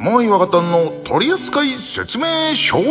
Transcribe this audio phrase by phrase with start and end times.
[0.00, 1.60] モアイワガタンの取扱
[1.94, 2.78] 説明書。
[2.78, 2.82] こ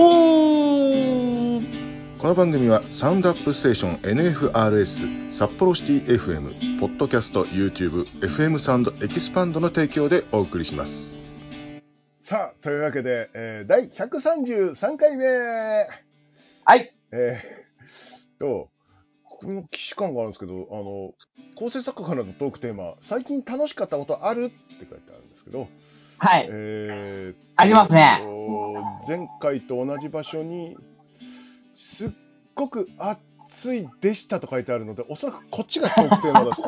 [2.28, 10.92] の番組はサウンドアップステーション NFRS 札幌シティ FM ポッドキャスト YouTube FM サウンドエキスパンドの提供でお送りします。
[12.30, 15.26] さあというわけで、えー、第133回目。
[15.26, 16.94] はい。
[17.12, 18.70] えー、と
[19.24, 21.14] この既視感があるんですけどあの
[21.58, 24.52] 構成作家からのトークテーマ最近楽しかったことある？
[24.76, 25.68] って書いてあるんですけど
[26.20, 26.48] はい。
[26.52, 28.20] えー、ありますね。
[29.08, 30.76] 前回と同じ場所に
[31.98, 32.10] すっ
[32.56, 36.62] ごく暑いでしたと書いてあるのでおそらくこっちがトークテーマだと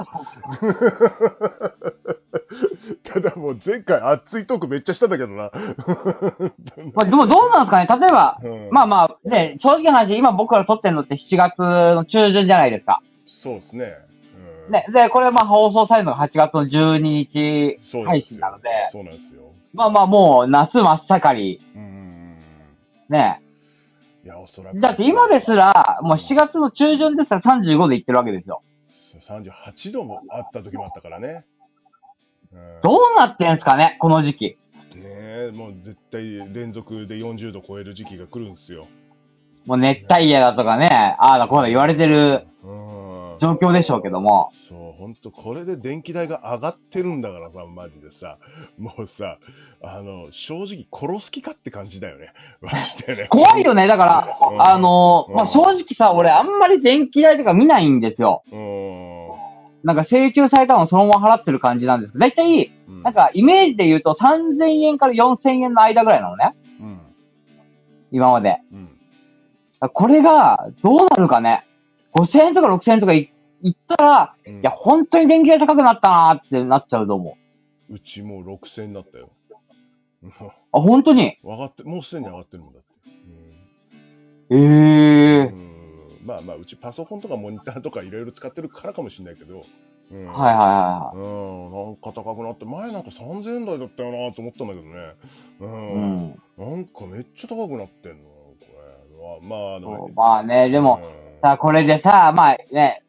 [3.13, 5.51] ただもう前回暑いトークめっちゃしたんだけどな、
[6.93, 13.01] まあ、でもどうなんですかね例えば、うんまあまあ、ね、正直な話、今僕ら撮ってるのって7月の中旬じゃないですか。
[13.27, 14.10] そうですね、うん
[14.71, 22.37] ね、で、これまあ放送されるのが8月の12日配信なので、そうなんですよまあまあもう夏真っ盛り、うん
[23.09, 23.41] ね。
[24.23, 28.61] いやおそらくだって今ですら、もう7月の中旬ですら35でいってるわけですよ。
[29.27, 31.45] 38度もあった時もあったからね、
[32.53, 34.45] うんどうなってんすかね、この時期。
[34.95, 38.87] ねえもう絶対連続で40度超える時期が来るんですよ。
[39.65, 42.80] もう熱帯夜だとかね、ああだこうだ言われてるうん。
[43.41, 44.51] 状況でしょうけども。
[44.69, 48.37] そう、本当これで電気代が上がってるんだからさ、マジでさ、
[48.77, 49.39] もうさ、
[49.83, 52.33] あの、正直殺す気かって感じだよね。
[52.61, 53.27] マジでね。
[53.29, 53.87] 怖いよね。
[53.87, 58.43] だからう、んあの、うんまあ、正直さ、俺あんまり電気代とか見ないんですよ。
[58.51, 59.27] うん。
[59.83, 62.17] なんか請求されたのをそのまま払ってる感じなんです。
[62.19, 63.01] だいたい、うん。
[63.01, 66.53] なんかイメージで言うと3000円から4000円の間ぐらいなのね。
[66.79, 66.99] うん。
[68.11, 68.59] 今まで。
[68.71, 68.89] うん。
[69.93, 71.63] これが、どうなるかね。
[72.15, 73.31] 5000円とか6000円とかい
[73.63, 77.37] いったら、うんいや、本当に電気代高くなったなーってなっちゃうと思
[77.89, 77.93] う。
[77.93, 79.29] うちもう6000になったよ。
[80.23, 80.31] うん
[80.73, 81.37] あ、本当に？
[81.43, 82.87] 上がって、もうすでに上がってるもんだって。
[84.51, 84.61] ええうん。
[85.47, 85.51] ー。
[85.51, 85.71] うん
[86.25, 89.65] まあまあ、うちパソコンとかモニターとかいろいろ使ってるからかもしれないけど。
[90.11, 90.25] うん。
[90.27, 95.15] はいはいはうん、なんか高くなって、前なんか3000円台だったよなと思ったんだけどね。
[95.59, 95.65] う。
[95.65, 95.67] い。
[95.67, 96.41] うんん。
[96.57, 98.29] なんかめっちゃ高くなってんの、
[98.59, 99.47] これ。
[99.47, 103.03] まあ、あの、そうまあね、でも、うんさあ、これでさ、まあね、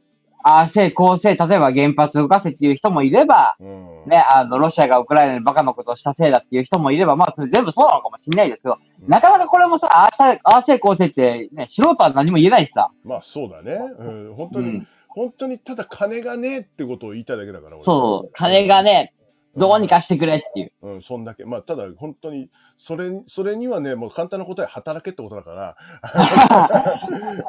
[0.44, 9.08] ああ、せい、こうせい、例えば原発動かせっていう人もいれば、うん、ね、あの、ロシアがウクライナにバカなことをしたせいだっていう人もいれば、まあ、それ全部そうなのかもしれないですけど、うん。
[9.08, 10.10] なかなかこれもさ、あ
[10.42, 12.90] あせい、こうせいって、ね、素人は何も言えないしさ。
[13.04, 13.78] まあそうだね。
[13.98, 14.88] うん、本当に、うん。
[15.08, 19.12] 本当にただ金がねえってことを言いたいだけだから、俺そう、金が、ね、
[19.56, 20.72] どうにかしてくれっていう。
[20.82, 21.44] うん、そんだけ。
[21.44, 22.48] まあ、ただ、本当に、
[22.78, 25.76] それ、それにはね、もう簡単な答え、働けってことだから。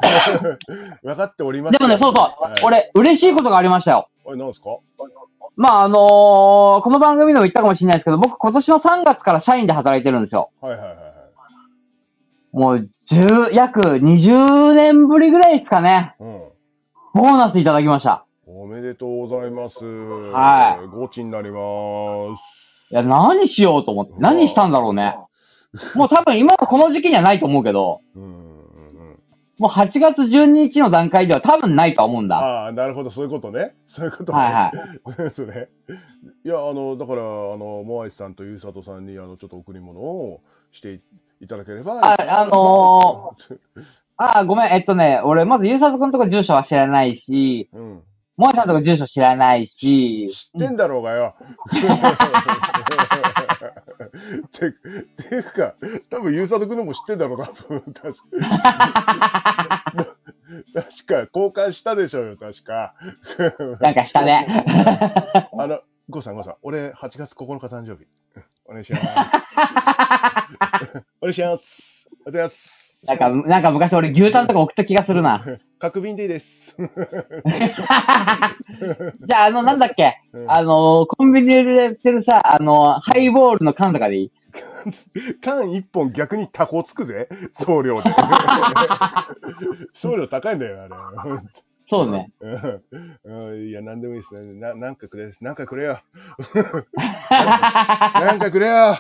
[1.04, 4.10] 分かっておりますよでもね、そうそう、はい、俺、嬉しいことがありましたよ。
[4.26, 4.70] おい、なんですか？
[5.56, 6.00] まあ、あのー
[6.84, 10.50] この番組でも言ったかもしれないですけど、僕今年の3月から社員で働いてるんですよ。
[10.62, 11.06] はいはいはいはい。
[12.54, 16.16] もう、10、約20年ぶりぐらいですかね。
[16.20, 16.42] うん。
[17.14, 18.26] ボーナスいただきました。
[18.56, 19.84] おめでとうございます。
[19.84, 21.58] はいゴチになりま
[22.38, 22.94] す。
[22.94, 24.14] いや、何しようと思って。
[24.20, 25.16] 何したんだろうね。
[25.96, 28.32] もう多分今のこの時期にはないと思うけど、うんうんう
[29.14, 29.20] ん。
[29.58, 32.38] もう8月12日の段階では多分ないとは思うんだ。
[32.38, 33.74] ああ、なるほど、そういうことね。
[33.96, 34.38] そういうことね。
[34.38, 34.72] はいは
[35.28, 35.32] い。
[35.34, 35.70] そうね。
[36.46, 37.26] いや、あの、だから、あ
[37.58, 40.42] の、モアイスさんとゆうさとさんに、あの、ちょっと贈り物を
[40.74, 41.00] して
[41.42, 41.94] いただければ。
[42.06, 43.32] ああの
[44.18, 48.04] ああ、ごめん、えっとね、俺、まず、ゆうさとくんとこ住所は知らないし、うん。
[48.36, 51.36] もえさんとこ住所知らないし、知ってんだろうがよ。
[54.54, 54.72] て、
[55.30, 55.76] ていうか、
[56.10, 57.64] 多分、ゆうさとくんのも知ってんだろうな、確か。
[60.74, 62.96] 確か、交換したでしょうよ、確か。
[63.80, 64.66] なんかしたね。
[65.58, 68.08] あの、ゴーさん、ゴーさん、俺、8月9日誕生日。
[68.66, 69.04] お願いします。
[71.22, 71.64] お願いします。
[72.26, 72.84] お願いします。
[73.06, 75.46] なんか、なんか昔俺牛タンとか送った気がするな。
[75.80, 76.63] 角瓶でいいです。
[79.26, 84.32] じゃあ、あの、なんだっけ、うんあの、コンビニで売ってるさ、あの、ハイボールの缶とかでいい？
[85.42, 87.28] 缶一本逆にタコつくぜ。
[87.54, 88.14] 送料で。
[89.94, 90.94] 送料高いんだよ、あれ。
[91.90, 92.32] そうね。
[92.40, 92.82] うん
[93.52, 94.54] うんいや、なんでもいいですね。
[94.60, 96.00] ななんかくれ、なんかくれよ。
[97.30, 98.98] なんかくれよ。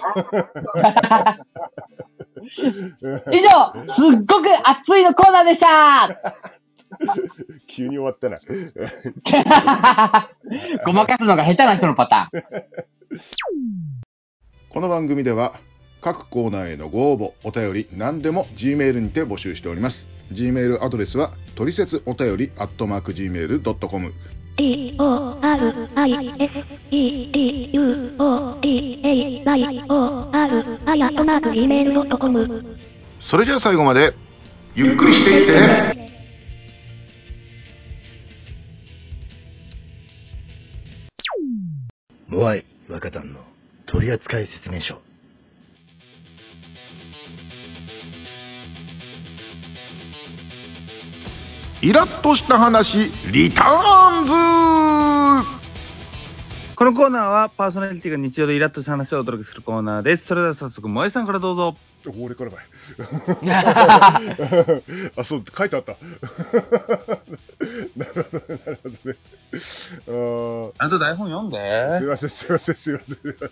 [3.31, 6.09] 以上、すっごく熱いのコーナーでした
[7.75, 8.39] 急に終わったな。
[10.85, 12.43] ごまかすのが下手な人のパターン。
[14.69, 15.59] この番組では
[16.01, 19.95] 各コーナーへのご応募、お便り、何でも Gmail にて募集しております。
[20.33, 23.29] Gmail アドレスは、トリセツお便り、アットマーク E
[30.85, 32.77] あやとなく gmail.com
[33.31, 34.13] それじゃあ最後まで
[34.75, 36.02] ゆっくりしていってね
[42.33, 43.41] モアイ若旦の
[43.85, 44.99] 取扱説明書。
[51.83, 55.62] イラッとした話リターンズ。
[56.75, 60.25] このコーナーはパーソナリティが日常でイラッとした話をお届けするコーナーです。
[60.25, 61.75] それでは早速、萌えさんからどうぞ。
[62.19, 62.59] 俺からかい
[65.15, 65.95] あそう書いてあった
[67.95, 69.15] なるほどねなるほどね
[70.05, 71.99] あーあと台本読んで。
[71.99, 73.49] すいません、すいません、すいません、すいません。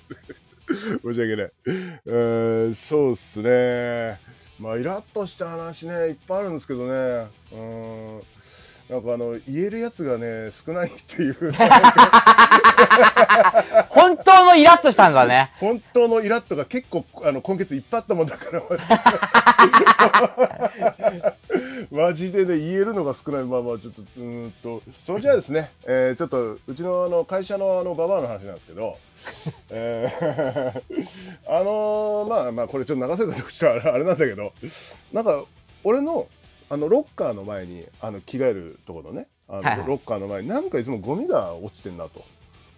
[1.00, 1.52] 申し訳ない。
[2.06, 4.20] えー、そうっすね。
[4.60, 6.92] まあ、イラッとした話ね、いっぱいあるんですけどね。
[6.92, 8.22] うーん。
[8.92, 11.36] なんかあの、言えるやつがね、少ないっていう。
[13.88, 15.54] 本当のイラッとしたんだね。
[15.62, 18.62] 本当のイラッとが結構、あの、今月いっぱいあったもんだから。
[21.90, 23.46] マジでね、言えるのが少ない。
[23.46, 28.98] まあまあ、ちょっと、うーんと、それじゃあですね、えーちょっと、うちのあの、会社のあの、ババアの話なんですけど、
[29.70, 30.82] えー
[31.48, 34.52] あのーまあまあ、これちょっと流せるかどうかちょっとあれあれなんだけど、
[35.14, 35.46] なんか、
[35.86, 36.28] 俺の、
[36.72, 42.24] あの、ロッカーの前に、あの、着替えるところのね、あの、はいはいロッカーの前に、なんかいつもゴミが落ちてんなと。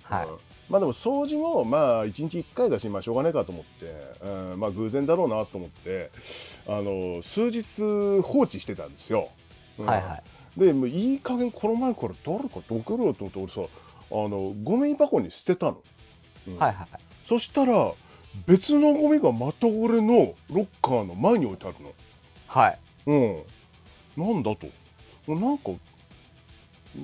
[0.03, 0.37] はいうん
[0.69, 6.09] まあでも掃除もまあ1日1回だし、まあしょうがないかと思って、うんまあ偶然だろうなと思って、
[6.65, 7.63] あの、数日
[8.23, 9.27] 放置してたんですよ。
[9.77, 10.23] うんはいは
[10.57, 10.59] い。
[10.59, 13.69] で、もういい加減この前から誰かどけろよと思って、俺さ、
[14.09, 15.81] あの、ゴミ箱に捨てたの。
[16.47, 16.87] うんはいはい。
[17.27, 17.93] そしたら、
[18.47, 21.91] 別のゴミがまた俺のロッカーの前に置いてあるの。
[22.47, 22.79] はい。
[23.07, 23.43] うん。
[24.17, 24.67] なんだと。
[25.27, 25.71] なんか、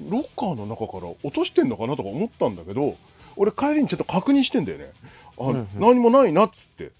[0.09, 2.95] ロッカーの中から落としてんのかなとか思ったんだけど、
[3.35, 4.91] 俺帰りにちょっと確認してんだよね。
[5.39, 6.91] あ、うんうん何もないなっつって。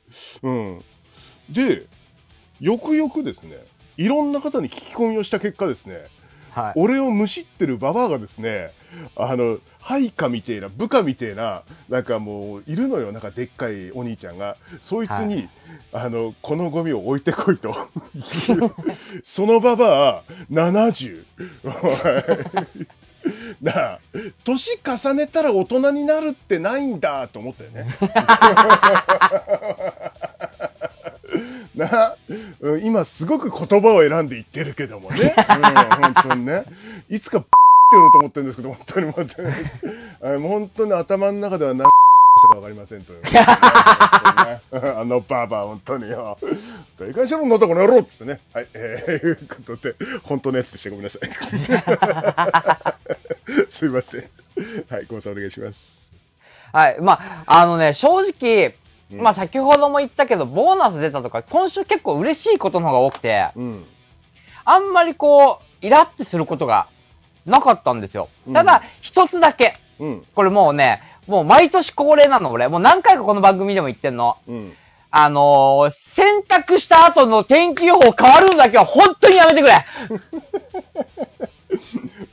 [0.42, 0.82] うん。
[1.50, 1.88] で、
[2.60, 3.58] よくよくですね、
[3.98, 6.08] いろんな方に聞き込みをした結果ですね、
[6.52, 6.74] はい。
[6.76, 8.72] 俺をむしってるババアがですね、
[9.16, 15.50] あの、配下みてえな、部下みてえな、なんかもう、いるのよ、なんかでっかいお兄ちゃんが、そいつに、はい
[15.92, 17.74] あの、このゴミを置いてこいと。
[19.36, 21.24] そのババア、70。
[21.66, 22.88] おい
[23.62, 24.00] なあ、
[24.46, 27.98] 年重ねたら大人になるってないんだと思ったよね。
[31.80, 32.18] なあ、
[32.62, 35.34] うん今すごく言葉を選んで言ってるけどもね。
[35.38, 35.46] うん、
[36.02, 36.66] 本当にね。
[37.10, 37.48] いつかって
[37.92, 39.28] 言おうと思ってるんですけど、本当にもう
[40.22, 44.60] あの本当に頭の中では何したかわかりませんといあ
[45.06, 46.38] のバーバー、本当によ。
[46.98, 48.40] 大会しろんのとこの野郎ってね。
[48.54, 51.22] はい、えー、いうことで、本当ねってしてごめんなさい。
[53.80, 54.30] すいません。
[54.90, 55.78] はい、ごさんお願いします。
[56.72, 57.02] はい。
[57.02, 58.76] まあ、あのね、正直、
[59.12, 63.86] うんまあ先ほども言ったけど、ボーナス出たとか、今週結構嬉しいことの方が多くて、うん。
[64.66, 66.88] あんまりこう、イラッとすることが
[67.46, 68.54] なかったんですようん。
[68.54, 69.78] ただ、一つだけ。
[70.00, 70.26] うん。
[70.36, 72.68] これもうね、もう毎年恒例なの、俺。
[72.68, 74.38] もう何回かこの番組でも言ってんの。
[74.48, 74.74] うん。
[75.12, 79.84] あのー、洗濯した後の天気予報変わるのだけは本当にやめてくれ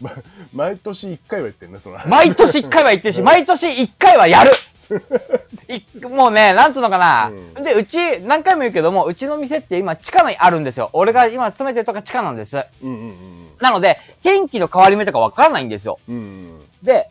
[0.01, 0.13] ま、
[0.53, 4.53] 毎年1回は言ってんね、その毎年1回は言ってるし、毎年1回はやるい
[6.09, 10.91] もうね、なんつうのかな、うんで、うち、何回も言うけども、うちの店って今地下にあるんですよ。
[10.93, 12.57] 俺が今勤めてるとか地下なんです。
[12.83, 15.99] うんうんなので、天気の変わり目とかわからないんですよ。
[16.09, 16.15] うん。
[16.15, 17.09] うんで、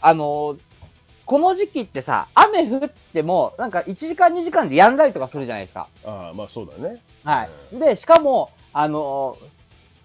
[0.00, 0.58] あのー
[1.24, 5.86] この時期ってさ、雨降っても、なんか1時間2時間で止んだりとかするじゃないですか。
[6.04, 7.00] ああ、まあそうだね。
[7.24, 7.78] はい。
[7.78, 9.44] で、しかも、あのー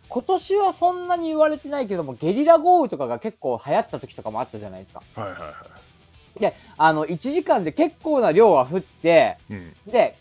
[0.09, 5.01] 今年はそんなに言われてないけども、ゲリラ豪雨とかが結構流行った時とかもあったじゃないですか。
[5.21, 5.53] はいはいはい。
[6.39, 9.73] で、あの、1時間で結構な量は降って、うん。
[9.85, 10.15] で、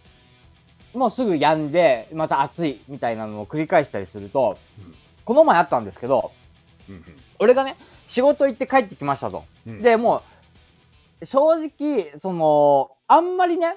[0.94, 4.94] もうすぐ止んで、また暑いみたいなのを繰り返したりすると、うん
[5.26, 6.30] この前あったんですけど、
[6.88, 7.04] うん
[7.40, 7.76] 俺がね、
[8.14, 9.44] 仕事行って帰ってきましたと。
[9.66, 10.22] うんで、も
[11.20, 13.76] う、正直、その、あんまりね、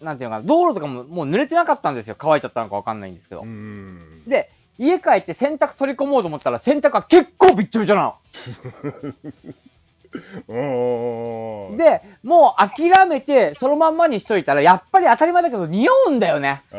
[0.00, 2.16] なんていうのかな、道路とかももう濡れてなかったんですよ。
[2.18, 3.42] 乾いちゃったのかわかんないんですけど。
[3.42, 4.22] うん。
[4.28, 9.14] で、家帰って洗濯取り込もうと思ったら洗濯が結構びっちょびちょなおの。
[11.76, 16.62] で、もう諦めてそのまんまにしといたら、やっぱり当たり前だけど匂うんだよね。
[16.72, 16.76] あ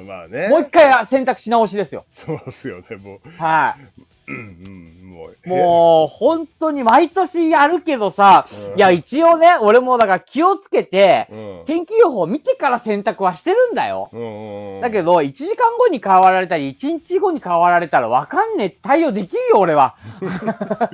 [0.00, 0.48] あ、まあね。
[0.48, 2.04] もう一回洗濯し直しですよ。
[2.24, 3.28] そうっすよね、もう。
[3.38, 4.02] はい。
[4.30, 5.48] うんうん、もう。
[5.48, 11.64] もう、本当に毎年やるけどさ、うんいや、一応ね、俺もだから気をつけて、うん。
[11.66, 14.08] 天気予報見てから洗濯はしてるんだよ。
[14.12, 14.80] うんうん。
[14.80, 18.70] だけど、1時間後に変わられたり、1日後に変わられたらわかんねえ。
[18.82, 19.96] 対応できるよ、俺は。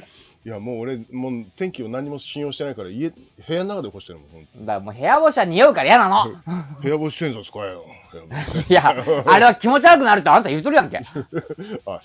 [0.46, 3.16] いや、もう俺、もう天気を何も信用してないから、家、部
[3.48, 6.26] 屋の中で干してるもん、だからもう部屋干しは匂うから嫌なの。
[6.80, 7.84] 部屋干し洗剤使えよ。
[8.12, 8.94] 部屋干し いや、
[9.26, 10.98] あれは気持ち悪くなるってあんた言うとるやんけ。
[11.02, 12.00] あ、すいま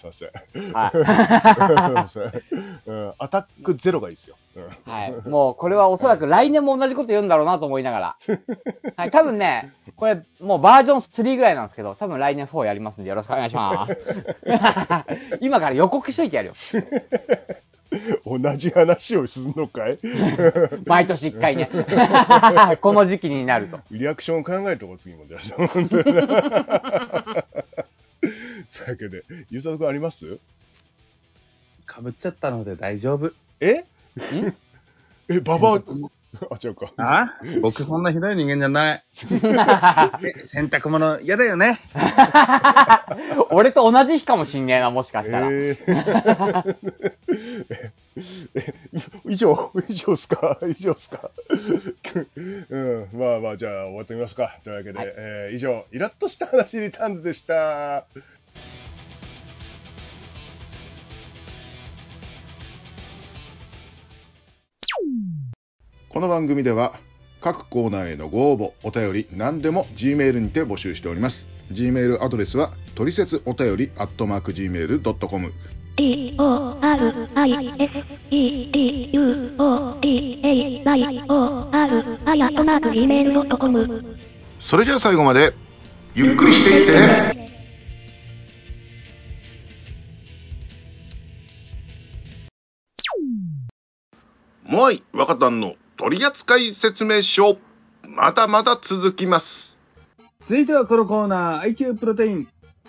[0.52, 0.74] せん。
[0.74, 0.92] はい。
[2.10, 2.82] すいません。
[2.88, 4.36] うん、アタックゼロがいいですよ。
[4.56, 5.30] うんはい。
[5.30, 8.16] もう、これはおそらく来年も同じこと言うんだろうなと思いながら。
[8.98, 9.12] はい。
[9.12, 13.98] 多分ね、これ、もうバージョン3ぐらいなんですけど、多分来年4やりますんでよろしくお願いします。
[15.42, 16.54] 今から予告しといてやるよ。
[18.26, 20.00] 同じ話をするのかい？
[20.86, 21.70] 毎年1回ね。
[22.82, 23.80] この時期になると。
[23.92, 25.56] リアクションを考えるとこ次も出した。
[25.68, 26.22] 本当にな。
[28.72, 30.38] そういうわけで、ゆうさとくんあります？
[31.86, 33.32] かぶっちゃったので大丈夫。
[33.60, 33.84] え？
[35.30, 35.80] え、ババア、
[36.50, 36.94] あ、違うか。
[36.98, 37.28] あ？
[37.62, 39.04] 僕そんなひどい人間じゃない。
[39.32, 41.82] え 洗濯物嫌だよね。
[43.52, 45.48] 俺と同じ日かもしんねえな、もしかしたら。
[45.48, 46.76] えー
[48.56, 48.74] え
[49.26, 50.58] 以上、以上っすか？
[50.68, 51.32] 以上っすか？
[52.70, 54.58] うん、まあまあ、じゃあ終わってみますか。
[54.64, 58.06] というわけで、はいえー以上、イラッとした話リターンズでした。
[66.14, 67.00] この番組では
[67.40, 71.36] 各コーナーへのご応募、お便り、何でも Gmail にて募集しております。
[71.72, 75.54] Gmail アドレスは、トリセツお便り、アットマーク Gmail.com。
[75.96, 77.92] D O R I S
[78.30, 84.18] E D U O D A Y O R あやとなく gmail.com
[84.70, 85.54] それじゃあ最後まで、
[86.14, 87.42] ゆっくりしていってね。
[94.66, 97.60] もうい、若旦の取扱説明書。
[98.08, 99.46] まだまだ続きます。
[100.50, 102.48] 続いてはこのコーナー、IQ プロテイン。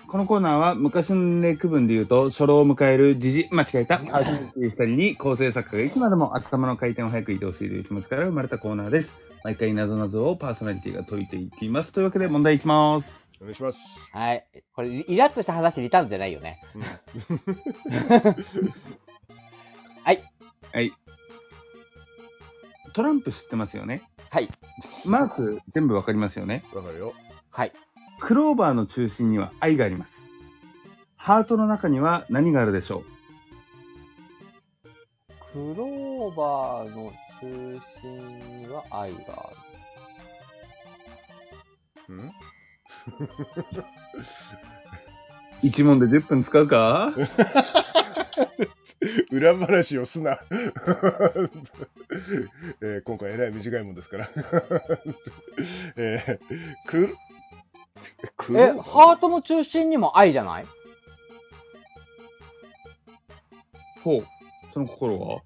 [0.09, 9.09] このコーナーは昔の例区分で言うと、初老を迎える時事、間違えた、アーティスト二人に構成作家がいつまでも頭の回転を早く移動している気持ちから生まれたコーナーです。
[9.45, 11.93] 毎回謎々をパーソナリティが解いていきます。
[11.93, 13.07] というわけで問題いきます。
[13.43, 13.79] お願いします。
[14.13, 14.47] はい。
[14.75, 16.63] これ、イラッとした話リターンズじゃないよね。
[20.03, 20.23] はい。
[20.73, 20.95] はい。
[22.95, 24.03] トランプ知ってますよね？
[24.31, 24.49] はい。
[25.05, 26.65] マーク全部わかりますよね？
[26.75, 27.13] わかるよ。
[27.51, 27.73] はい。
[28.21, 30.13] クローバーの中心には愛があります。
[31.17, 33.05] ハートの中には何があるでしょう？
[35.53, 39.51] クローバーの中心には愛があ
[42.09, 42.15] る。
[42.15, 42.33] ん？
[45.63, 47.13] 一問で10分使うか？
[49.33, 50.39] 裏話をすな。
[52.81, 54.31] えー今回えらい短いもんですから。
[55.97, 57.17] えー、く、
[58.37, 60.67] くえ、ハートの中心にも愛じゃない？
[64.05, 64.27] ほう。
[64.73, 65.43] その心は？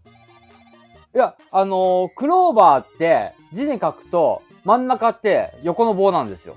[1.15, 6.57] いや、あのークローバーって字に書くと真ん中って横の棒なんですよ。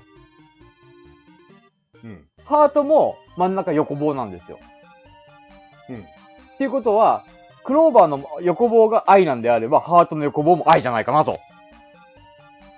[2.04, 2.26] うん。
[2.44, 4.58] ハートも真ん中横棒なんですよ。
[5.88, 6.04] うん。
[6.60, 7.24] っていうことは、
[7.64, 11.38] クローバーの横棒が愛なんであれば、ハートの横棒も愛じゃないかなと。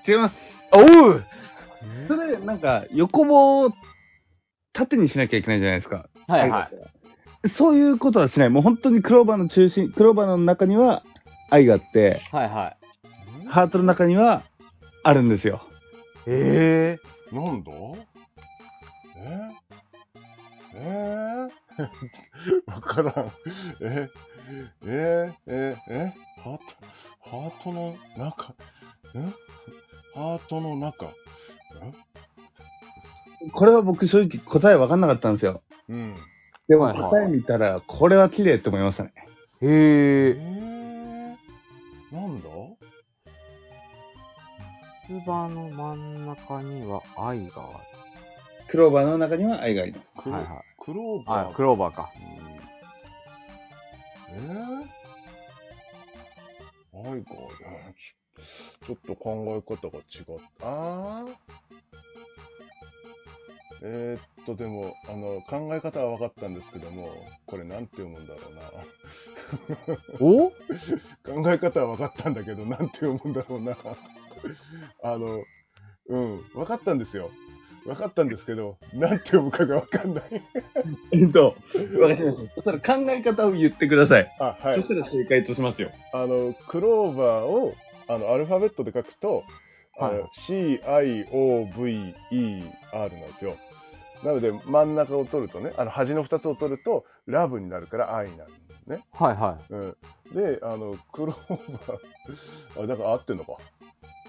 [0.06, 0.36] 違います。
[0.70, 1.24] おう
[2.06, 3.72] それ、なんか、横棒を
[4.72, 6.06] 縦にしなきゃいけないじゃないですか。
[6.28, 6.68] はいは
[7.44, 7.48] い。
[7.56, 8.50] そういうことはしない。
[8.50, 11.02] もう本当にクローバーの中心、クローバーの中には
[11.50, 13.48] 愛があって、はいはい。
[13.48, 14.44] ハートの中には
[15.02, 15.60] あるんですよ。
[16.28, 17.00] え
[17.32, 17.72] えなんだ？
[19.16, 19.50] え
[20.74, 21.31] えー、
[22.66, 23.32] わからん。
[23.80, 24.08] え
[24.84, 26.62] えええハート、
[27.30, 28.54] ハートの中、
[29.14, 29.18] え？
[30.14, 31.06] ハートの中、
[33.52, 35.62] これは僕正直答え分かんなかったんですよ。
[35.88, 36.14] うん。
[36.68, 39.12] でも答え見たら、これは綺麗って思いましたね。
[39.62, 40.32] へええ。
[40.34, 42.48] ー、なんだ？
[45.06, 47.80] つばの真ん中には愛があ
[48.68, 50.28] クローバーの中には愛があります。
[50.28, 51.24] はいはいクローる。
[51.24, 51.50] バー。
[51.50, 52.10] あ、クローバーか。
[52.14, 52.42] うん
[54.34, 57.24] えー、愛がある。
[58.86, 60.66] ちょちょっと考え方が違った。
[60.66, 61.34] あー？
[63.84, 67.10] えー、っと、でも、あの、考え方は分かったんですけども、
[67.46, 68.70] これなんて読むんだろうな。
[70.20, 70.50] お？
[71.42, 73.76] 考え方は分かったんだけど、なんて読むんだろうな。
[75.02, 75.44] あの、
[76.06, 77.30] うん、分かったんですよ。
[77.84, 80.24] 分かったんですけど、なんて読むかが分かんない。
[81.12, 81.56] えっと、
[82.00, 82.54] わかりました。
[82.54, 84.36] そしたら考え方を言ってください。
[84.38, 84.88] あ、はいそ。
[84.88, 85.90] したら正解としますよ。
[86.12, 87.74] あの、クローバーを、
[88.08, 89.42] あの、アルファベットで書くと、
[89.98, 91.72] はい C-I-O-V-E-R
[92.92, 93.56] なんですよ。
[94.24, 99.04] なので、真ん中を取るとね、あの、端の2つを取ると、ラブになるから愛なんですね。
[99.12, 99.96] はいはうん、
[100.34, 103.56] で、あの、クローバー、あ、だから合ってんのか。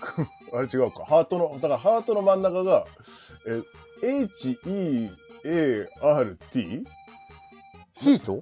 [0.53, 1.05] あれ違うか。
[1.05, 2.85] ハートの、だからハートの真ん中が、
[3.47, 3.61] え、
[4.03, 5.13] H-E-A-R-T?
[6.59, 6.83] い。
[7.99, 8.41] ヒート？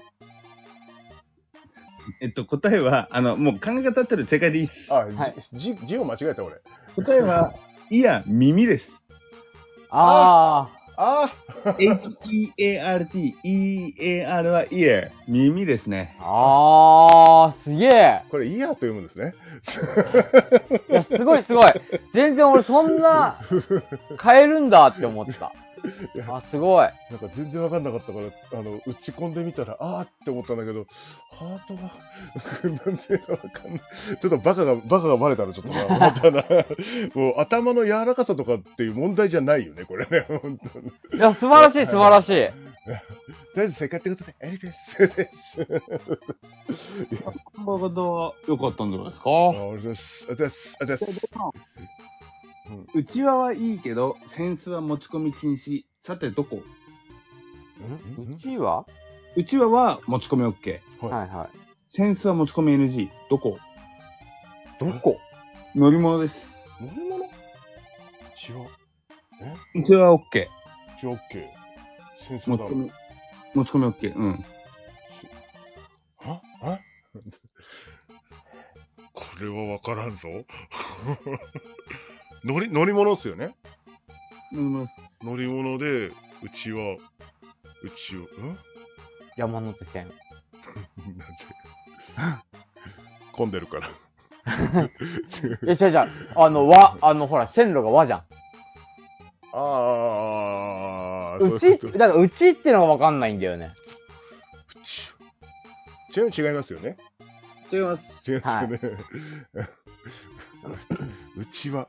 [2.20, 4.94] えっと、答えは、あの、もう考え方ってる正解でいいです。
[4.94, 6.56] あ、はいじ字、字を間違えた俺。
[6.96, 7.54] 答えは、
[7.90, 8.88] いや、耳です。
[9.90, 10.81] ああ
[11.78, 16.16] H-E-A-R-T、E-A-R は ear、耳ですね。
[16.20, 17.54] あ。
[17.54, 18.24] あー、すげえ。
[18.30, 19.34] これ、イヤーと読むんですね。
[20.90, 21.74] いや、すごいすごい。
[22.14, 23.40] 全然俺そんな
[24.22, 25.52] 変えるんだって思った。
[26.14, 26.90] いやあ、すごい。
[27.10, 30.86] なんか全然わかんなかったから、あの、打ち込んでみたら、あーって思ったんだけど、
[31.32, 31.82] ハートが、
[32.86, 33.82] なんでわかんない。
[34.22, 36.46] ちょっとバカが、バカがバレたらちょっとな、思ったな。
[37.16, 40.88] もう頭の柔らかさとかっていう問題じゃないよね、これね、本当に。
[40.88, 42.72] いや、素晴らしい、素晴らしい。
[43.54, 45.08] とりあえず正解ってことで、エリです。
[45.16, 45.66] です。
[47.66, 49.30] 考え方は良かったんじゃないですか？
[49.30, 49.32] あ、
[49.68, 50.02] 俺です。
[50.32, 50.56] あです。
[50.80, 51.06] あです。
[52.94, 55.84] 内輪はいいけど、扇子は持ち込み禁止。
[56.06, 56.62] さて、どこ？
[58.18, 58.34] うん？
[58.36, 58.86] うちは
[59.36, 60.80] 内輪は持ち込み OK。
[61.06, 61.50] はいは
[61.98, 63.10] 扇子は持ち込み NG。
[63.30, 63.58] どこ？
[64.82, 64.86] い。
[64.86, 65.18] どこ？
[65.76, 66.36] 乗り物です。
[66.82, 67.26] 乗り物？
[67.26, 67.32] 違う。
[69.76, 70.22] 内輪は OK。
[71.04, 71.20] 違う OK。
[72.28, 72.70] 戦争だろ。
[72.70, 72.92] 持ち込み、
[73.56, 74.16] 持ち込み OK。
[74.16, 74.46] うん。
[76.18, 76.42] は？
[76.62, 76.80] は
[79.14, 80.18] これはわからんぞ。
[82.44, 83.56] 乗り、乗り物っすよね？
[84.52, 84.88] 乗り物。
[85.24, 86.14] 乗り物で、う
[86.64, 87.00] ちは、う
[88.10, 88.58] ちを、ん
[89.38, 90.08] 山手線。
[92.18, 92.44] なんで？
[93.34, 93.88] 混んでるから。
[95.64, 96.10] いや、違う違う。
[96.36, 98.24] あの、和、あの、ほら、線路が和じゃん。
[99.54, 103.74] あー、うち、だから、うちってのがわかんないんだよね。
[106.14, 106.98] ちなみに違いますよね。
[107.72, 108.04] 違います。
[108.32, 108.98] 違いますよね。
[111.38, 111.88] うちは、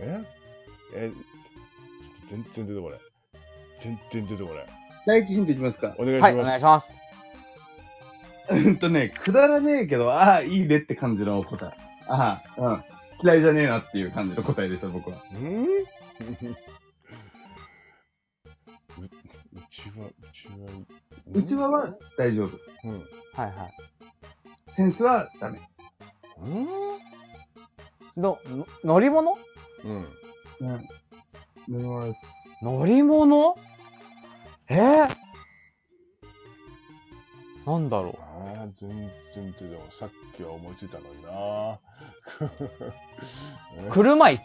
[0.00, 0.24] え？
[0.94, 3.00] え、ちょっと全然出てこない。
[3.82, 4.66] 全然出てこない。
[5.06, 5.94] 第一ヒントいきますか。
[5.98, 6.46] お願いしはい、おます。
[6.46, 6.86] 願いします。
[8.52, 11.70] うんとね、くだらねえけど、ああ、いいねって感じの答え。
[12.08, 12.84] ああ、うん。
[13.24, 15.22] 嫌いじゃねえなっていう感じの答えでした、僕は。
[15.34, 15.66] うんう
[18.96, 20.70] うちは、うちは、
[21.34, 22.58] 内輪は大丈夫。
[22.84, 22.98] うん。
[22.98, 23.74] はいはい。
[24.76, 25.60] センスはダメ。
[26.38, 26.66] うん？
[28.22, 29.36] の、の乗り物？
[29.86, 30.06] うん。
[30.60, 30.88] うん。
[31.68, 32.64] 乗り物です。
[32.64, 33.56] 乗り物
[34.68, 35.16] えー、
[37.66, 37.88] なん。
[37.88, 39.98] だろああ、全然出てこない。
[39.98, 41.78] さっきは思いついたのにな
[43.88, 43.92] う。
[43.92, 44.38] 車椅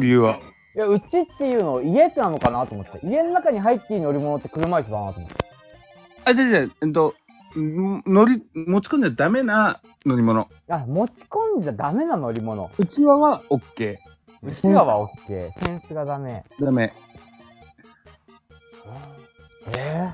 [0.00, 0.38] 理由は。
[0.76, 3.04] いや、うちっていうの、家ってなのかなと思って。
[3.04, 5.36] 家の中に入っていい乗り物って車椅子だなと思って。
[6.26, 7.14] あ、じゃじゃえっと、
[7.56, 10.48] 乗り、持ち込んじゃダメな乗り物。
[10.68, 12.70] あ、持ち込んじゃダメな乗り物。
[12.78, 13.96] 内輪は OK。
[14.42, 15.50] 内側は OK。
[15.58, 16.44] センスがダメ。
[16.60, 16.92] ダメ。
[19.72, 20.10] え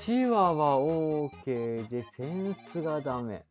[0.00, 3.44] ー、チワは OK で、センスがダメ。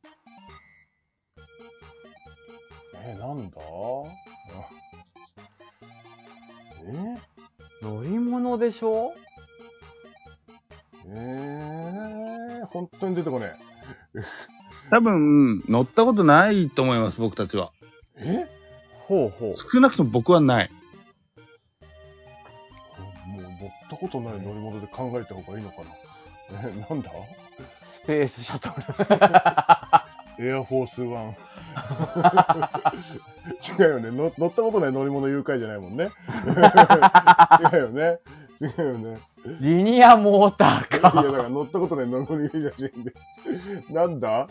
[3.04, 3.58] えー、なんだ？
[3.60, 3.64] あ
[6.86, 7.18] え？
[7.84, 9.14] 乗り物でしょ？
[11.10, 13.54] えー、本当に出てこね
[14.90, 17.72] 多分、乗ったことないと思います、僕たちは。
[18.18, 18.46] え。
[18.48, 18.58] え？
[19.08, 19.56] ほうほう。
[19.72, 20.70] 少なくとも僕はない。
[23.28, 23.52] もう乗っ
[23.90, 25.92] たことない乗り物で考えた方がいいのかな
[26.62, 27.12] え、なんだ？
[28.04, 30.48] スペースシャトル。
[30.50, 31.36] エアフォースワン。
[33.80, 34.32] 違うよね乗。
[34.38, 36.10] 乗ったことない乗り物誘拐じゃないもんね。
[37.74, 38.20] 違うよね。
[38.62, 39.20] 違うよね。
[39.62, 41.24] リニアモーターいや、だか。
[41.24, 43.14] から乗ったことない乗り物誘拐じゃないんで。
[43.94, 44.48] なんだ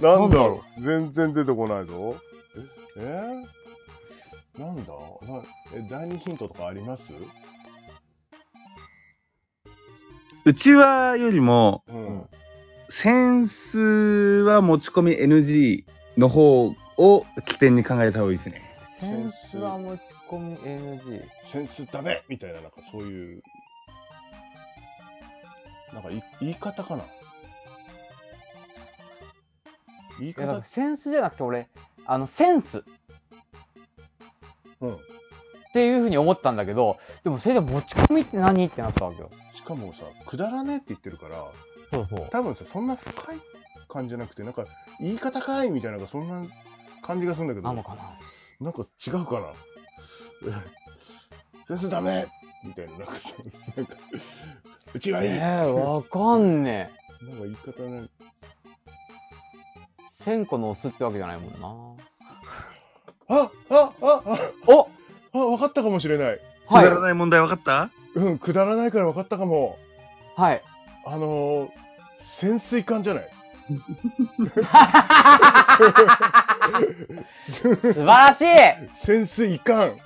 [0.00, 2.16] なんだろう全然出てこないぞ。
[2.96, 3.44] え？
[4.58, 4.92] ー、なんだ？
[4.92, 5.42] な
[5.74, 7.02] え、第二ヒントとかあります？
[10.44, 12.26] 内輪よりも、うん。
[13.02, 13.78] センス
[14.44, 15.84] は持ち込み NG
[16.18, 18.60] の方を起点に考えた方がいいですね。
[19.00, 21.22] センスは持ち込み NG。
[21.52, 23.42] センスダメみたいな、なんかそういう、
[25.92, 27.04] なんかい言い方かな？
[30.18, 31.68] 言いいや、だ方からセンスじゃなくて俺、
[32.06, 32.82] あの、センスっ
[34.80, 34.98] うん。
[35.72, 38.66] ていうふうに思ったんだけど、でもそれで持ち込みって何？
[38.66, 39.30] ってなったわけよ。
[39.56, 41.46] しかもさ、くだらねえって言ってるから、
[41.90, 42.28] そうそう。
[42.30, 43.14] 多分さ、そんな深い
[43.88, 44.66] 感じじゃなくて、なんか、
[45.00, 46.46] 言い方かいみたいな、そんな
[47.02, 48.02] 感じがするんだけど、なのかな？
[48.60, 49.52] なんか違うかな？
[50.48, 50.52] え
[51.68, 52.26] センスダメ
[52.64, 53.20] みたいな、なんかさ、
[53.76, 53.94] なんか、
[54.94, 55.28] うちはいい。
[55.30, 56.90] えー、わかんね
[57.22, 57.24] え。
[57.24, 58.10] なんか言い方ない。
[60.26, 63.36] 1000個のオスってわけじゃないもんな。
[63.36, 64.22] あ、あ、あ、
[64.66, 64.88] おあ、
[65.34, 66.38] あ、わかったかもしれない。
[66.68, 67.90] くだらはない問題分かった？
[68.14, 69.78] うん、くだらないからわかったかも。
[70.36, 70.40] い。
[70.40, 70.62] はい。
[71.06, 71.70] あのー、
[72.40, 73.28] 潜水艦じゃない
[77.62, 79.96] 素晴らしい潜水艦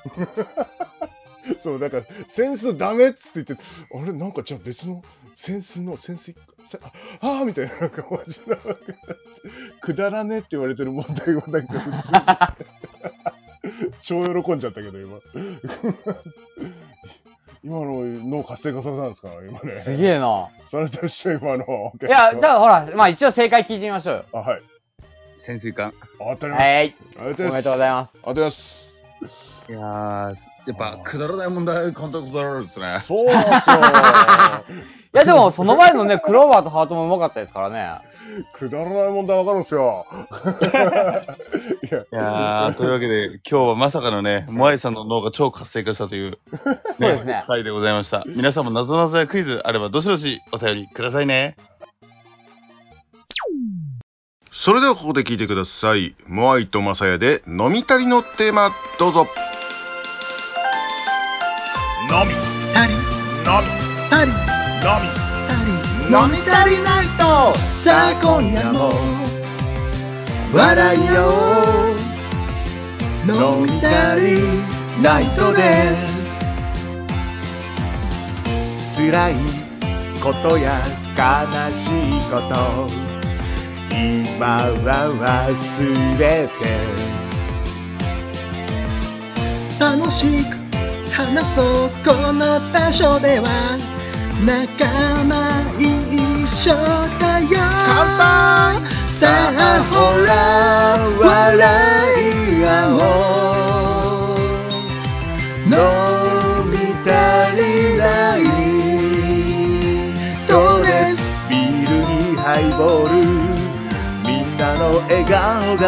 [1.63, 2.03] そう、だから、
[2.35, 3.57] 潜水ダメっつって言って、
[3.95, 5.03] あれ、なんかじゃあ別の
[5.37, 6.35] 潜水の潜水、
[6.71, 8.57] せああーみたいな、なんかマジな、
[9.81, 12.57] くだらねって言われてる問題をなんか
[14.03, 15.19] 超喜んじゃったけど、今。
[17.65, 19.83] 今の脳活性化させたんですか今ね。
[19.85, 20.49] すげえな。
[20.71, 21.93] それとして今の。
[22.01, 24.25] いや、じゃあほら、まあ一応正解聞いてみましょうよ。
[24.35, 24.63] あ、はい。
[25.45, 25.93] 潜水艦。
[26.19, 26.63] 当たります。
[26.63, 26.71] はい。
[26.71, 27.43] ありがとうございます。
[27.43, 28.11] おめでとうございます。
[28.13, 28.87] ありがとうございます。
[29.69, 33.05] いやー、やっぱ、くだらない問題、簡単にくだられるですね。
[33.07, 34.77] そうなんですよ。
[35.15, 38.01] いやでも、その前のね、クローバーとハートもうまかったですからね。
[38.53, 40.05] くだらない問題わかるんですよ。
[41.91, 48.25] いや、いやー、というわけで、今日はまさかのね、モアイさんの脳が超活性化したという、 そうですね回でございました。
[48.27, 51.57] 皆さんも謎々やクイズあれば、どしどしお便りくださいね。
[54.53, 56.17] それではここで聞いてください。
[56.27, 59.27] モアイとマサヤで飲み足りのテーマ、どうぞ。
[62.09, 62.33] 飲み、
[62.73, 63.69] 足り飲み、
[64.11, 64.31] 足り
[64.81, 65.27] 飲み。
[66.09, 67.21] 飲み足りないと。
[67.85, 68.95] さあ今夜も。
[70.55, 71.97] 笑いよ。
[73.27, 74.23] 飲み足り
[75.03, 75.97] ないとで
[78.95, 79.35] 辛い
[80.23, 81.21] ことや悲
[81.75, 82.55] しいこと。
[83.91, 84.89] 今は
[85.19, 87.17] 忘れて。
[89.81, 90.56] 楽しく
[91.11, 91.91] 話そう。
[92.05, 93.79] この場所では
[94.45, 96.75] 仲間一緒
[97.19, 97.57] だよ。
[99.19, 99.25] さ
[99.57, 100.31] あほら
[101.19, 101.25] 笑
[102.21, 102.99] い合お
[104.35, 104.37] う。
[105.65, 105.75] 飲
[106.71, 107.09] み足
[107.57, 107.63] り
[107.97, 108.05] な
[108.37, 108.39] い。
[110.47, 111.93] ドレスビール
[112.31, 113.15] にハイボール。
[114.23, 115.85] みんなの笑顔が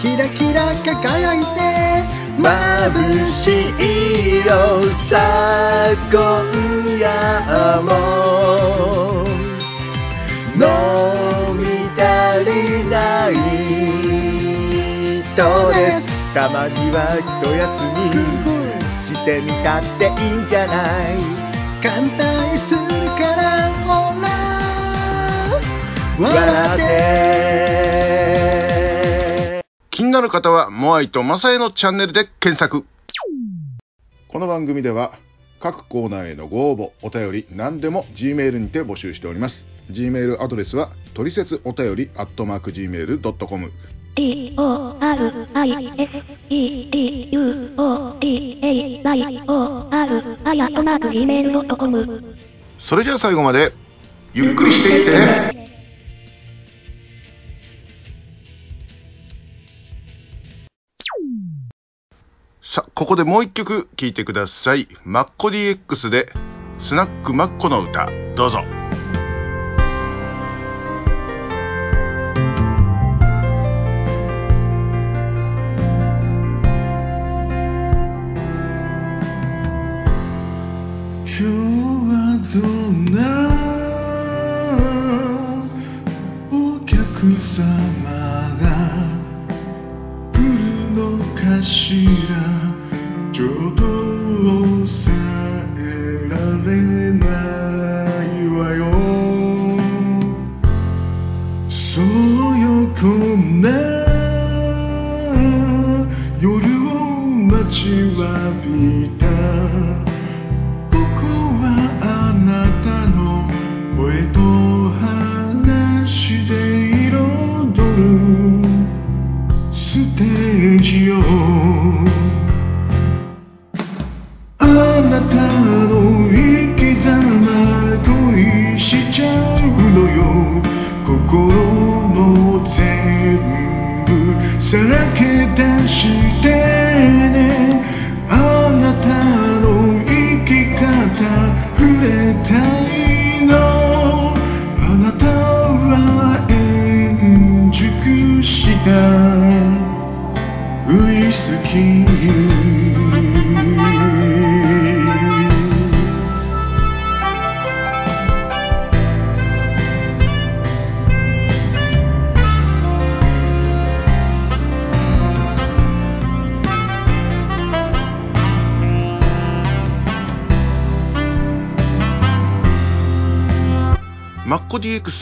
[0.00, 1.64] キラキラ輝いて
[2.44, 2.52] 眩
[3.42, 3.48] し
[3.80, 4.52] いよ
[5.08, 5.12] さ
[5.88, 6.14] あ今
[6.98, 7.02] 夜
[7.80, 7.88] も。
[10.54, 10.60] 飲
[11.56, 11.64] み
[11.96, 12.52] 足り
[12.84, 12.92] な
[13.30, 13.32] い
[15.34, 15.40] と
[15.72, 18.12] ですたまには一休み
[19.08, 20.74] してみたっていいんじゃな
[21.08, 21.16] い。
[21.82, 22.20] 簡単
[22.68, 23.88] するからほ
[24.20, 24.26] ら。
[26.18, 27.43] 笑って。
[30.14, 32.86] なる方は、モアイとマサヤのチャンネルで検索。
[34.28, 35.18] この番組では、
[35.60, 39.54] 各コーナーへのご応募、お便り、何でも Gmail にて募集しております。
[39.90, 43.72] Gmail アドレスは、トリセツお便り、アットマーク Gmail.com。
[44.14, 46.10] D O R I S
[46.48, 52.36] E D U O D A Y O R あやとマーク Gmail.com
[52.88, 53.72] それじゃあ最後まで、
[54.32, 55.73] ゆっくりしていってね。
[62.74, 64.88] さあ、ここでもう一曲聴いてください。
[65.04, 66.32] マッコ DX で、
[66.82, 68.83] スナックマッコの歌、どうぞ。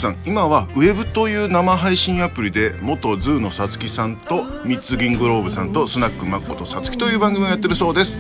[0.03, 8.11] さん今はウェブという生配信アプリで元 ZOO のさつきさんとミッツマングローブさんとスナックマッコとさつきという番組をやってるそうです。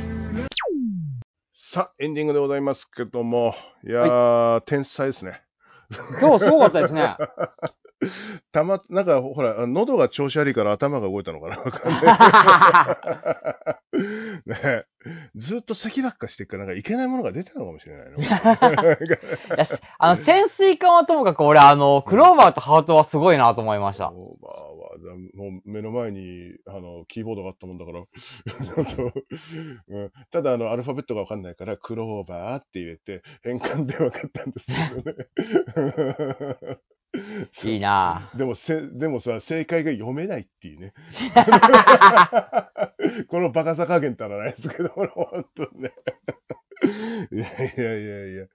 [1.75, 5.43] さあエンディングでございますけどもいやー、天才ですね。
[6.21, 7.17] 今日すごかったですね。
[8.53, 11.59] たま、なんか、ほら、喉が調子悪いから頭が動いたのかな？
[11.59, 13.63] わかんない。
[14.47, 14.85] ね
[15.37, 18.19] ずっと咳ばっかしてるから、なんかいけないものが出てたのかもしれないの。
[18.19, 18.41] い や
[19.99, 24.11] あの、潜水艦はともかく俺、あの、クローバーとハートはすごいなと思いました。
[24.13, 28.05] オーバーは、だもう目の前に、あの、キーボードがあったもんだから、
[30.31, 34.73] ただ、あの、アルファベットがわかんないから、クローバーって入れて、変換でわかったんですけ
[35.83, 35.97] ど
[36.71, 36.79] ね。
[37.65, 40.95] いいなでもせ、でもさ、正解が読めないっていうね。
[43.29, 45.93] このバカさ加減たらないですけど、ほんとね。
[47.31, 48.47] いやいやいやいや。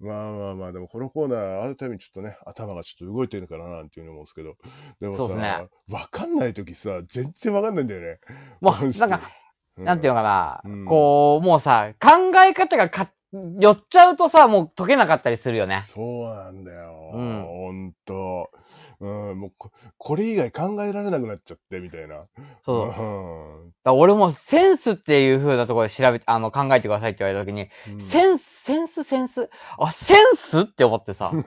[0.00, 4.56] まあまあまあ、でもこのコーナー、あるたびにちょっとね、頭がちょっと動いてるのかななんていうふうに思うんですけど。
[5.00, 8.18] でもそうですねさ、わ、かんないときさ、全然わかんないんだよね。
[8.60, 9.30] もうなんか、
[9.76, 15.84] なんていうのかな、うんこう、もうさ、考え方がか、寄っちゃうとさ、もう解けなかったりするよね。
[15.94, 17.12] そうなんだよ。
[17.14, 18.50] うんほんと。
[19.00, 22.24] うん、もうこ、これ以外考えられなくなっちゃって、みたいな。
[22.64, 22.86] そう。
[22.86, 30.18] うんら俺もセンスっていう風なところで調べて、あの、考えてくださいって言われた時に、うんセンス、センス、センス、あ、セン
[30.50, 30.60] ス？
[30.60, 31.32] って思ってさ。
[31.34, 31.46] そう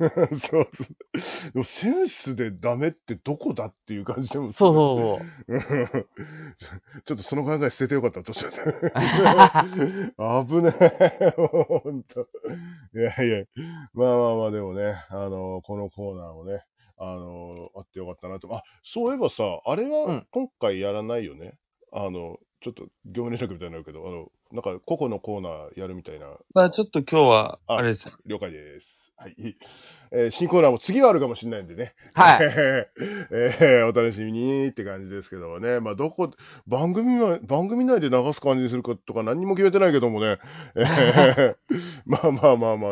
[0.50, 0.68] そう。
[1.54, 5.56] でもセンスでダメってどこだっていう感じでもそうそうそう。
[5.58, 6.08] う。
[7.06, 9.66] ちょっとその考え捨ててよかったとしゃった。
[10.46, 11.34] 危ねえ。
[11.38, 12.28] ほんと。
[12.96, 13.46] いやいや。
[13.94, 16.64] まあまあまあでもね、あの、このコーナーもね、
[17.02, 18.54] あの、あってよかったなと。
[18.56, 21.58] あ、そういえばさ、あれはうん今回やらないよね？
[21.92, 28.06] あの、ちょっと業務連絡みたいになるけど、あの、なんか個々のコーナーやるみたいなまあちょっと今日は、ああれです。
[28.26, 29.01] 了解です。
[29.22, 29.36] はい。
[30.14, 31.94] えー新コーナーも次はあるかもしれないんでね。
[32.14, 32.40] はい
[33.32, 35.80] えーお楽しみにって感じですけどもね。
[35.80, 36.32] まあ、どこ、
[36.68, 40.38] 番組は、番組内で流す感じにするかとか何にも決めてないけどもね。
[40.76, 41.56] えー
[42.06, 42.92] まあまあまあまあ。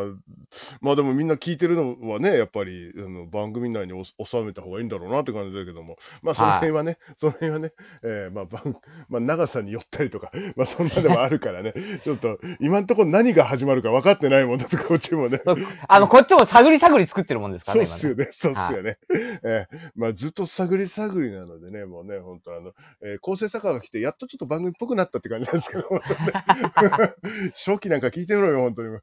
[0.80, 5.96] まあでもみんな聞いてるのはね、やっぱり、あの番組内にお収めた方がいいんだろうなって感じだけども。
[6.22, 8.76] まあその辺はね、その辺はね、えーまあ番、
[9.10, 11.74] まあ長さによったりとか、まあそんなでもあるからね。
[12.02, 15.42] ちょっと、今んところ何が始まるか分かってないもんだとか、こっちもね。
[15.86, 17.86] あの、こっちも探り探り作ってるもんですからね。
[17.86, 18.98] そうっすよね、そうっすよね。
[19.44, 27.14] えーまあ、ずっと探り探りなのでね、もうね、本当あの、えー構成作家が来て、やっとちょっと番組っぽくなったって感じなんですけど、ね
[27.66, 28.98] 初期なんか聞いてみろよ、本当に。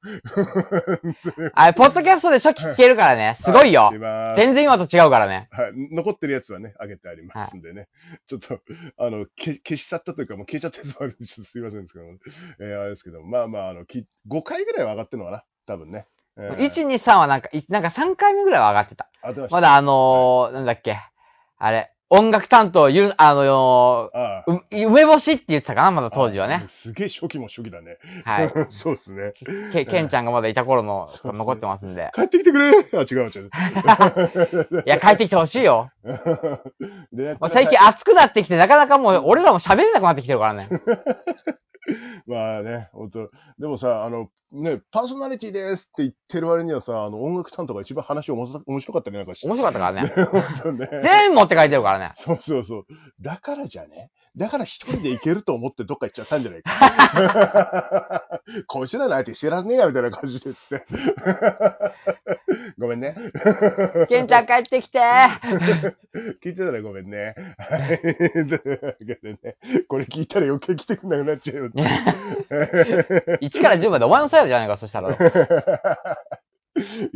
[1.54, 3.38] あれ、ポッドキャストで初期聞けるからね。
[3.44, 3.92] すごいよ
[4.36, 5.48] 全然今と違うからね。
[5.52, 7.88] はい、残ってるやつはね、上げてありますんでね。
[8.28, 8.60] ちょっと、
[8.98, 12.18] あの、け消し去ったというか、もう消えちゃったやつもあるんで、ちょっとすいませんですけども、
[12.60, 16.06] えーあれですけど、まあまあ、あの、き5回ぐらいは上がってるのかな、多分ね。
[16.38, 19.10] えー1、2、3はなんか、いなんか3回目ぐらいは上がってた。
[19.24, 20.98] ましたまだあのー、なんだっけ。
[21.58, 26.68] あれ、音楽担当、ゆる、あのあー、う梅干しって言ってたかなまだ当時はあね。。
[26.82, 27.98] すげえ初期も初期だね。
[28.24, 28.54] はい。
[28.70, 29.34] そうですね。
[29.74, 32.12] け、けんちゃんがまだいた頃の残ってますんで。
[32.14, 33.50] 帰ってきてくれあ、違う違う。
[34.86, 35.90] いや、帰ってきてほしいよ。
[37.52, 40.70] 最近暑くなってきて、なかなかもう、俺らも喋れなくなってきてるからね。
[42.28, 49.34] まあね、本当でもさ、あの、ね、パーソナリティですって言ってる割にはさ、あの、音楽担当が一番話面白面白かったりなんか。
[49.44, 50.14] 面白かったからね。
[50.32, 50.90] 本当ね。
[51.04, 52.14] 全部持って帰ってるからね。
[52.18, 52.86] そうそうそう。
[53.22, 54.10] だからじゃね？
[54.38, 58.24] だから一人で行けると思ってどっか行っちゃったんじゃないか。
[58.68, 60.86] こいつらの相手知らねえや、みたいな感じでって。
[62.78, 63.16] ごめんね。
[64.08, 65.00] けんちゃん帰ってきて
[66.44, 67.34] 聞いてたらごめんね。
[67.58, 68.00] はい。
[68.00, 71.82] というわけでね、これ聞いたら余計来てくんなくなっちゃうよって。
[73.42, 75.10] 1から10までお前のサイドじゃないか、そしたら。
[75.12, 75.16] い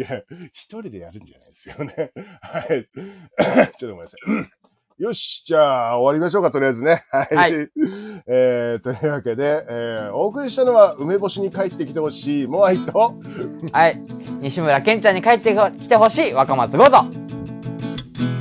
[0.01, 2.11] や、一人でやるんじゃないですよね。
[2.41, 2.89] はい。
[2.89, 4.60] ちょっとごめんなさい。
[5.01, 7.05] よし、じゃあ終わりましょうか、とりあえずね。
[7.09, 7.35] はい。
[7.35, 7.53] はい
[8.29, 13.15] えー、というわけで、えー、お送りしたのは、梅干しに帰ってきてほしい、モアイと、
[13.73, 13.99] はい。
[14.41, 17.05] 西村けんちゃんに帰ってきてほしい、若松剛と。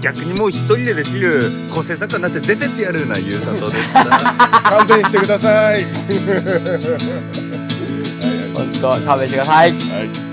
[0.02, 4.04] 逆にもう一人でできる構成作家になって出てってやるな、ゆうさとでした。
[4.04, 5.84] 勘弁してください。
[8.52, 9.72] ほんと、勘弁してください。
[9.72, 10.30] はい。